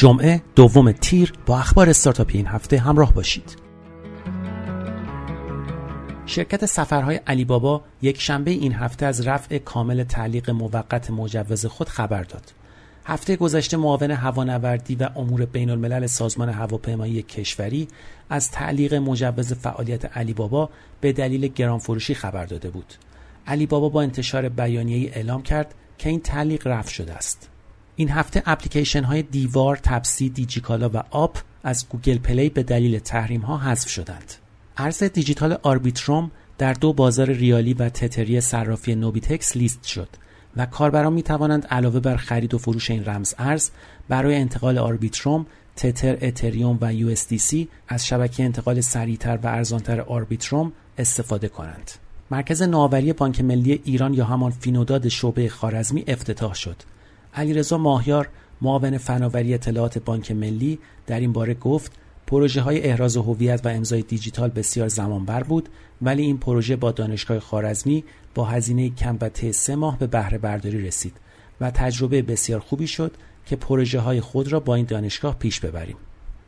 [0.00, 3.56] جمعه دوم تیر با اخبار استارتاپی این هفته همراه باشید.
[6.26, 11.88] شرکت سفرهای علی بابا یک شنبه این هفته از رفع کامل تعلیق موقت مجوز خود
[11.88, 12.52] خبر داد.
[13.04, 17.88] هفته گذشته معاون هوانوردی و امور بین الملل سازمان هواپیمایی کشوری
[18.30, 20.70] از تعلیق مجوز فعالیت علی بابا
[21.00, 22.94] به دلیل گرانفروشی خبر داده بود.
[23.46, 27.50] علی بابا با انتشار بیانیه‌ای اعلام کرد که این تعلیق رفع شده است.
[28.00, 33.40] این هفته اپلیکیشن های دیوار، تپسی، دیجیکالا و آپ از گوگل پلی به دلیل تحریم
[33.40, 34.34] ها حذف شدند.
[34.76, 40.08] ارز دیجیتال آربیتروم در دو بازار ریالی و تتری صرافی نوبیتکس لیست شد
[40.56, 43.70] و کاربران می توانند علاوه بر خرید و فروش این رمز ارز
[44.08, 47.14] برای انتقال آربیتروم، تتر، اتریوم و یو
[47.88, 51.90] از شبکه انتقال سریعتر و ارزانتر آربیتروم استفاده کنند.
[52.30, 56.76] مرکز نوآوری بانک ملی ایران یا همان فینوداد شعبه خوارزمی افتتاح شد.
[57.34, 58.28] علیرضا ماهیار
[58.62, 61.92] معاون فناوری اطلاعات بانک ملی در این باره گفت
[62.26, 65.68] پروژه های احراز هویت و امضای دیجیتال بسیار زمانبر بود
[66.02, 68.04] ولی این پروژه با دانشگاه خارزمی
[68.34, 71.16] با هزینه کم و طی سه ماه به بهره برداری رسید
[71.60, 73.12] و تجربه بسیار خوبی شد
[73.46, 75.96] که پروژه های خود را با این دانشگاه پیش ببریم.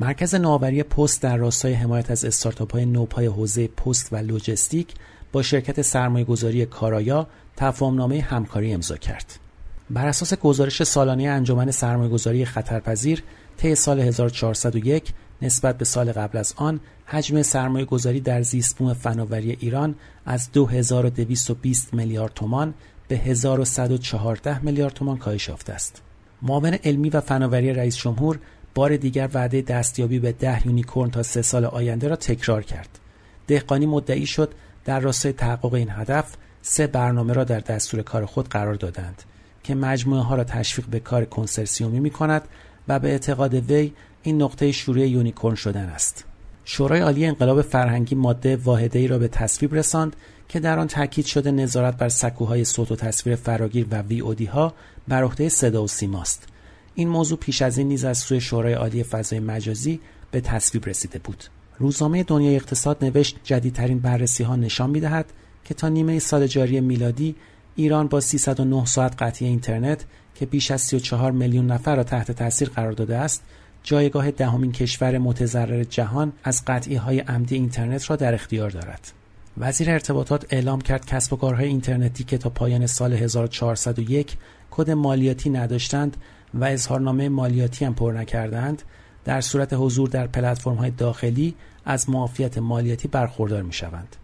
[0.00, 4.94] مرکز نوآوری پست در راستای حمایت از استارتاپ های نوپای حوزه پست و لوجستیک
[5.32, 9.47] با شرکت سرمایهگذاری کارایا تفاهمنامه همکاری امضا کرد.
[9.90, 13.22] بر اساس گزارش سالانه انجمن سرمایهگذاری خطرپذیر
[13.56, 19.56] طی سال 1401 نسبت به سال قبل از آن حجم سرمایه گذاری در زیستبوم فناوری
[19.60, 19.94] ایران
[20.26, 22.74] از 2220 میلیارد تومان
[23.08, 26.02] به 1114 میلیارد تومان کاهش یافته است.
[26.42, 28.38] معاون علمی و فناوری رئیس جمهور
[28.74, 32.98] بار دیگر وعده دستیابی به ده یونیکورن تا سه سال آینده را تکرار کرد.
[33.46, 34.52] دهقانی مدعی شد
[34.84, 39.22] در راستای تحقق این هدف سه برنامه را در دستور کار خود قرار دادند
[39.68, 42.42] که مجموعه ها را تشویق به کار کنسرسیومی می کند
[42.88, 46.24] و به اعتقاد وی این نقطه شروع یونیکورن شدن است.
[46.64, 50.16] شورای عالی انقلاب فرهنگی ماده واحده ای را به تصویب رساند
[50.48, 54.44] که در آن تاکید شده نظارت بر سکوهای صوت و تصویر فراگیر و وی اودی
[54.44, 54.74] ها
[55.08, 56.48] بر عهده صدا و سیماست.
[56.94, 60.00] این موضوع پیش از این نیز از سوی شورای عالی فضای مجازی
[60.30, 61.44] به تصویب رسیده بود.
[61.78, 65.32] روزنامه دنیای اقتصاد نوشت جدیدترین بررسی ها نشان می‌دهد
[65.64, 67.34] که تا نیمه سال جاری میلادی
[67.78, 72.68] ایران با 309 ساعت قطعی اینترنت که بیش از 34 میلیون نفر را تحت تاثیر
[72.68, 73.42] قرار داده است
[73.82, 79.12] جایگاه دهمین کشور متضرر جهان از قطعی های عمدی اینترنت را در اختیار دارد.
[79.58, 84.36] وزیر ارتباطات اعلام کرد کسب و کارهای اینترنتی که تا پایان سال 1401
[84.70, 86.16] کد مالیاتی نداشتند
[86.54, 88.82] و اظهارنامه مالیاتی هم پر نکردند
[89.24, 90.28] در صورت حضور در
[90.64, 94.16] های داخلی از معافیت مالیاتی برخوردار می شوند.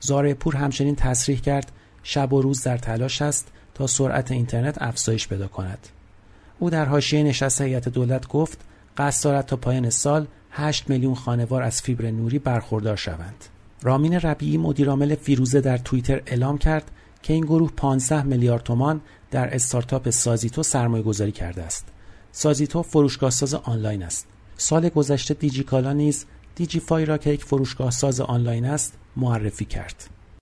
[0.00, 1.72] زاره پور همچنین تصریح کرد
[2.10, 5.88] شب و روز در تلاش است تا سرعت اینترنت افزایش پیدا کند.
[6.58, 8.58] او در حاشیه نشست هیئت دولت گفت
[8.96, 13.44] قصد دارد تا پایان سال 8 میلیون خانوار از فیبر نوری برخوردار شوند.
[13.82, 16.90] رامین ربیعی مدیرعامل فیروزه در توییتر اعلام کرد
[17.22, 21.86] که این گروه 15 میلیارد تومان در استارتاپ سازیتو سرمایه گذاری کرده است.
[22.32, 24.26] سازیتو فروشگاه ساز آنلاین است.
[24.56, 26.24] سال گذشته دیجیکالا نیز
[26.54, 30.17] دیجیفای را که یک فروشگاه ساز آنلاین است معرفی کرد.